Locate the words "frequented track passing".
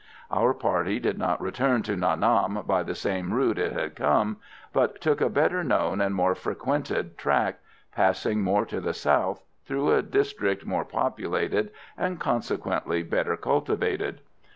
6.33-8.41